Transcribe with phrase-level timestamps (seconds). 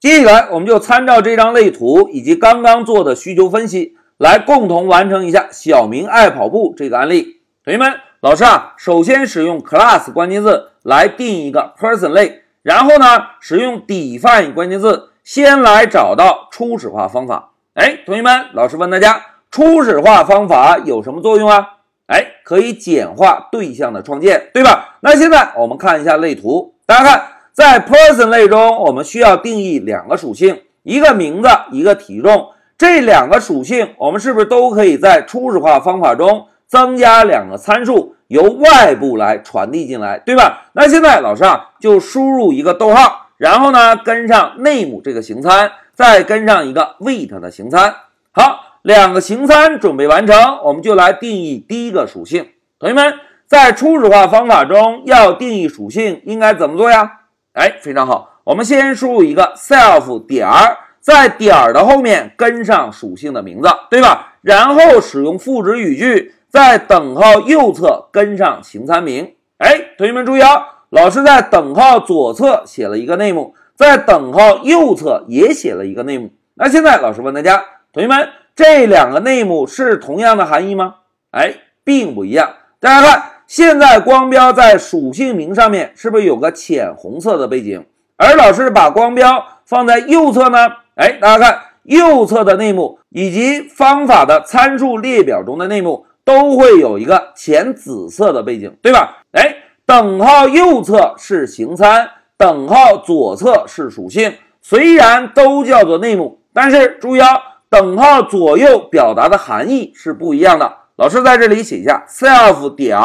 [0.00, 7.40] 接下来，我们就参照这张类图以及刚刚做的需求分析，来共同完成一下小明爱跑步这个案例。
[7.64, 13.06] 同学们，老师啊，首先使用 class 关键字来定一个 person 类，然后呢，
[13.40, 17.50] 使用 define 关键字先来找到初始化方法。
[17.74, 19.20] 哎，同学们，老师问大家，
[19.50, 21.70] 初始化方法有什么作用啊？
[22.06, 24.96] 哎，可以简化对象的创建，对吧？
[25.00, 27.22] 那现在我们看一下类图，大家看，
[27.58, 32.50] 在 person 类中，我们需要定义两个属性，一个名字，一个体重。
[32.78, 40.68] 这两个属性，我们是不是都可以在初始化方法中增加两个参数，由外部来传递进来，对吧？
[40.74, 47.92] 那现在老师啊，就输入一个逗号，然后呢，跟上 name 这个形参，再跟上一个 weight 的形参，
[48.30, 48.66] 好。
[48.82, 52.50] 两个形参准备完成，我们就来定义第一个属性。
[52.78, 53.14] 同学们，
[53.48, 57.17] 在初始化方法中要定义属性，应该怎么做呀？
[57.58, 64.34] 哎，非常好，我们先输入一个 self 点儿，在点儿的后面跟上属性的名字，对吧？
[64.42, 69.34] 然后使用赋值语句，在等号右侧跟上形参名。
[69.58, 76.30] 哎，同学们注意啊，老师在等号左侧写了一个 name，在等号右侧也写了一个 name。
[76.54, 78.28] 那现在老师问大家，同学们。
[78.54, 80.96] 这两个 name 是同样的含义吗？
[81.30, 82.54] 哎，并不一样。
[82.80, 87.82] 大家看，现在光标在属性名上面是不是有个浅红色的背景？
[88.18, 90.68] 而老师把光标放在右侧呢？
[90.96, 99.22] 哎，大家看，右侧的内幕以及方法的参数列表中的内幕都会有一个浅紫色的背景，对吧？
[99.32, 107.28] 哎，等号右侧是形参，等号左侧是属性，虽然都叫做内幕但是注意啊。
[107.70, 110.70] 等号左右表达的含义是不一样的。
[110.96, 112.98] 老师在这里写一下：self 点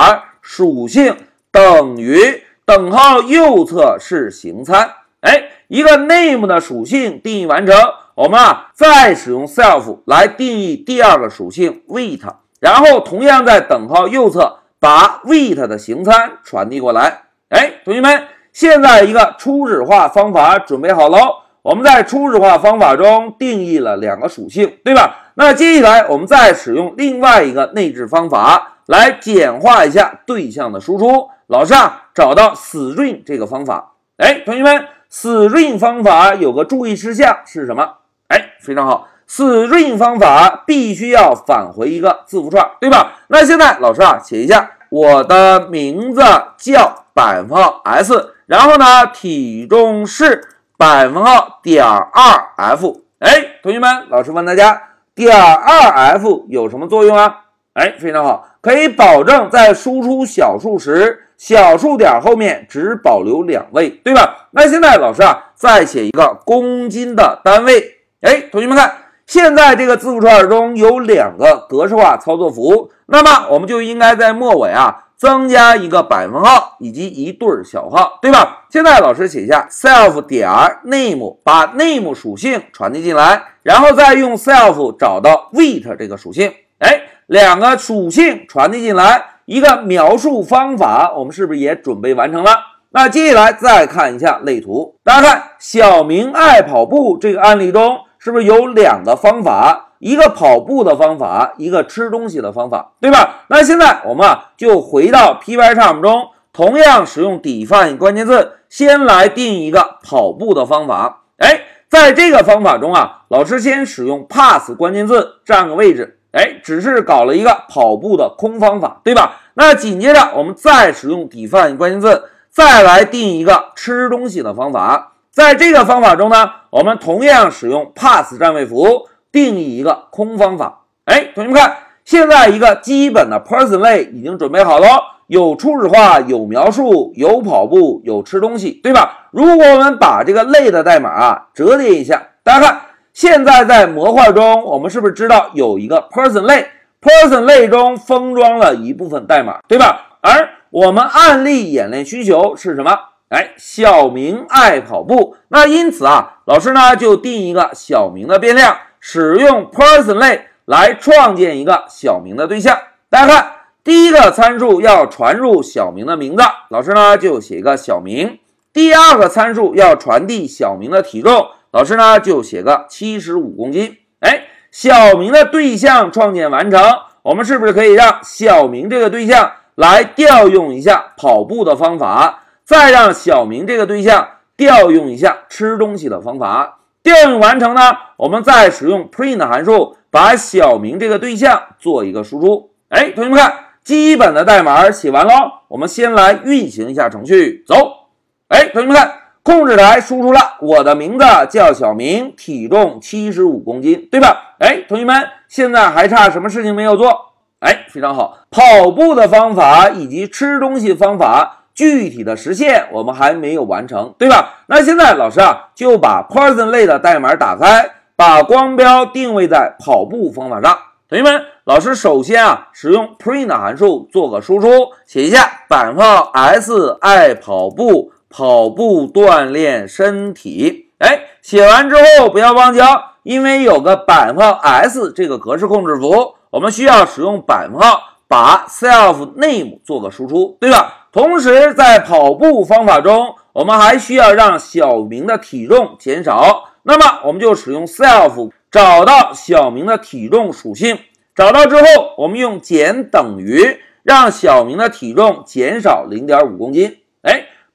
[0.43, 1.15] 属性
[1.51, 4.91] 等于等号右侧是形参。
[5.21, 7.75] 哎，一个 name 的属性定义完成，
[8.15, 12.21] 我们啊再使用 self 来定义第二个属性 weight，
[12.59, 17.21] 然后同样在等号右侧把 weight 的形参传递过来。
[17.47, 21.37] 哎，同学们，现在一个初始化方法准备好喽。
[21.61, 25.31] 我们在初始化方法中定义了两个属性，对吧？
[25.35, 31.29] 那接下来我们再使用另外一个内置方法来简化一下对象的输出。
[31.47, 33.93] 老师啊，找到 string 这个方法。
[34.17, 37.97] 哎，同学们，string 方法有个注意事项是什么？
[38.27, 43.13] 哎，非常好，string 方法必须要返回一个字符串，对吧？
[43.27, 46.21] 那现在老师啊，写一下我的名字
[46.57, 50.49] 叫百分号 s，然后呢，体重是。
[50.75, 54.81] 百分号点二 f，哎，同学们，老师问大家，
[55.15, 57.41] 点二 f 有什么作用啊？
[57.73, 64.47] 哎，非常好，可以保证在输出小数时，小数点后面只保留两位，对吧？
[64.51, 67.97] 那现在老师啊，再写一个公斤的单位。
[68.21, 68.89] 哎，同学们看，
[69.27, 75.01] 现在这个字符串中有两个格式化操作符，那么我们就应该在末尾啊。
[75.15, 78.65] 增加一个百分号以及一对小号，对吧？
[78.69, 80.49] 现在老师写下 self 点
[80.83, 86.51] name，把 name 属性传递进来，然后再用 self 找到 weight 这个属性。
[86.79, 92.51] 哎，两个属性传递进来，一个描述方法，我们是不是也准备完成了？
[92.91, 99.89] 那接下来再看一下类图，大家看小明爱跑步这个案例中，是不是有两个方法？
[99.99, 103.45] 一个跑步的方法，一个吃东西的方法，对吧？
[103.47, 111.23] 那现在我们啊，就回到 Pycharm 中，同样使用 define 关键字，先来定一个跑步的方法。
[111.37, 116.19] 哎，在这个方法中啊，老师先使用 pass 关键字占个位置。
[116.33, 119.37] 哎，只是搞了一个跑步的空方法，对吧？
[119.53, 125.13] 那紧接着我们再使用 define 关键字，再来定一个吃东西的方法。
[125.31, 129.07] 在这个方法中呢，我们同样使用 pass 占位符。
[129.31, 134.87] 定义一个空方法，哎，同学们看，现在一个基本的 person 类已经准备好了，
[135.25, 139.29] 有初始化，有描述，有跑步，有吃东西，对吧？
[139.31, 142.81] 如果我们把这个类的代码啊折叠一下，大家看，
[143.13, 146.67] 现在在模块中，我们是不是知道有一个 person 类
[146.99, 150.17] ？person 类中封装了一部分代码，对吧？
[150.21, 152.97] 而我们案例演练需求是什么？
[153.29, 158.75] 哎，小明爱跑步，那因此啊，老师呢就定一个小明的变量。
[158.99, 162.77] 使用 person 类来创建一个小明的对象。
[163.09, 163.51] 大家看，
[163.83, 168.39] 第一个参数要传入小明的名字，老师呢就写一个小明。
[168.71, 173.97] 第二个参数要传递小明的体重，老师呢就写个七十五公斤。
[174.19, 176.79] 哎，小明的对象创建完成，
[177.23, 186.77] 我们是不是可以让小明这个对象来调用一下跑步的方法，再让小明这个对象调用一下吃东西的方法？
[187.01, 187.81] 调用完成呢，
[188.17, 192.69] 我们再使用 print 函数把小明这个对象做一个输出。
[192.89, 193.51] 哎，同学们看，
[193.83, 195.33] 基本的代码写完喽。
[195.69, 198.09] 我们先来运行一下程序，走。
[198.49, 199.11] 哎，同学们看，
[199.43, 204.55] 控制台输出了我的名字叫小明，体重七十五公斤，对吧？
[204.59, 207.33] 哎，同学们，现在还差什么事情没有做？
[207.59, 211.59] 哎，非常好，跑步的方法以及吃东西方法。
[211.75, 214.63] 具体的实现我们还没有完成，对吧？
[214.67, 220.77] 那现在老师啊就把 Person 类的代码打开，把光标定位在跑步方法上。
[221.09, 224.69] 同学们，老师首先啊使用 print 函数做个输出，
[225.05, 230.89] 写一下百分号 s 爱跑步，跑步锻炼身体。
[230.97, 232.87] 哎，写完之后不要忘记哦，
[233.21, 241.09] 因为有个百分号 s 这个格式控制符，我们需要使用百分号把 self name 做个输出，对吧？
[241.11, 246.71] 同时，在跑步方法中，我们还需要让小明的体重减少。
[246.81, 250.97] 那么，我们就使用 self 找到小明的体重属性。
[251.35, 256.97] 找到之后，我们用减等于让小明的体重减少零点五公斤。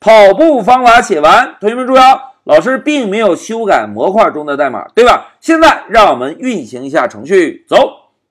[0.01, 5.33] 跑步方法写完，同学们注意啊，老师并没有修改模块中的代码，对吧？
[5.41, 7.77] 现在让我们运行一下程序，走。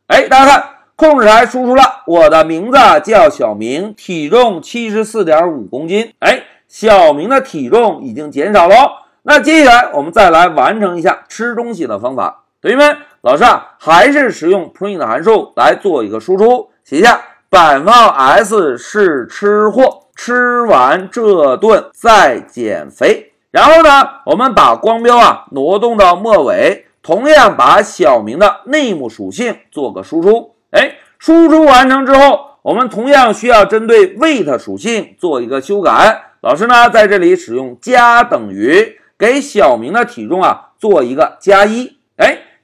[0.07, 0.63] 哎，大家看。
[0.95, 6.11] 控制台输出了我的名字叫小明，体重七十四点五公斤。
[6.17, 9.03] 哎，小明的体重已经减少了。
[9.21, 12.45] 那接下来我们再来完成一下吃东西的方法。
[12.63, 23.31] 同学们，老师啊，还是使用 print 函数来做一个输出，写一下百分号 s 是吃货，吃完这顿再减肥。
[23.51, 30.55] 然后呢，我们把光标啊挪动到末尾，同样把小明的 name 属性做个输出。
[30.71, 36.23] 哎，输出完成之后，我们同样需要针对 weight 属性做一个修改。
[36.41, 41.96] 老师呢，在这里使用加等于，给小明的体重啊做一个加一。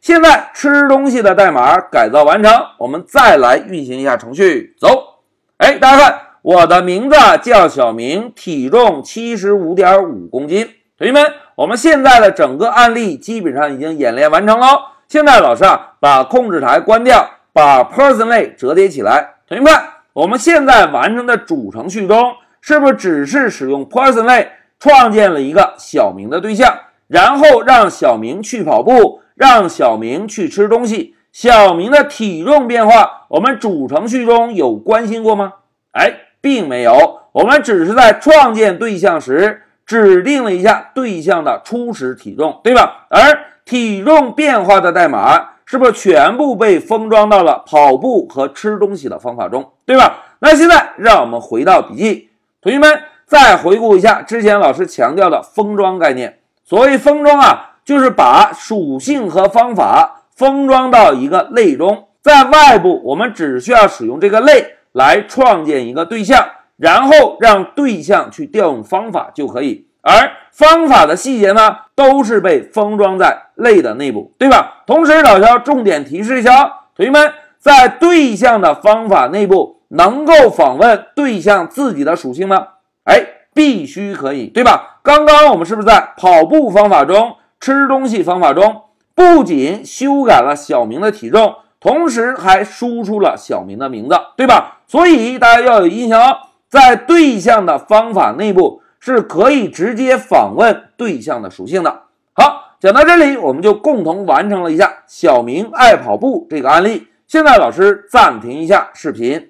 [0.04, 5.22] 现在吃东西的代码改造完成，我们再来运行一下程序，走。
[5.56, 10.68] 哎，大家看，我的名字叫小明，体重七十五点五公斤。
[10.98, 14.68] 同学们，我们现在的整个案例基本上已经演练完成了。
[15.08, 17.26] 现在老师啊，把控制台关掉。
[17.54, 19.74] 把 person 类折叠起来，同学们，
[20.12, 26.76] 我们现在完成的主程序中，是不是只是使用 person 类创建了一个小明的对象，
[27.13, 35.54] 然后让小明去跑步，让小明去吃东西，小明的体重变化，我们主程序中有关心过吗？
[35.92, 36.12] 哎，
[36.42, 43.06] 并没有，我们只是在创建对象时指定了一下对象的初始体重，对吧？
[43.12, 45.50] 而体重变化的代码。
[45.66, 50.18] 是不是全部被封装到了跑步和吃东西的方法中，对吧？
[50.39, 52.30] 那现在让我们回到笔记，
[52.62, 56.39] 同学们再回顾一下之前老师强调的封装概念。
[56.74, 66.44] 所谓封装啊，就是把属性和方法封装到一个类中，在外部我们只需要使用这个类来创建一个对象，
[66.78, 69.86] 然后让对象去调用方法就可以。
[70.02, 74.81] 而方法的细节呢，都是被封装在类的内部，对吧？
[74.88, 76.66] 同时，老师要重点提示一下，
[76.96, 82.69] 同学们在对象的方法内部能够访问对象自己的属性吗？
[83.04, 83.24] 哎，
[83.54, 85.00] 必须可以，对吧？
[85.04, 88.84] 刚刚我们是不是在跑步方法中、吃东西方法中，
[89.14, 94.80] 不仅修改了小明的体重，同时还输出了小明的名字，对吧？
[94.88, 96.38] 所以大家要有印象哦，
[96.69, 98.81] 在对象的方法内部。
[99.06, 102.04] 是可以直接访问对象的属性的。
[102.31, 107.10] 好，讲到这里，我们就共同完成了一下“小明爱跑步”这个案例。
[107.28, 109.50] 现在老师暂停一下视频。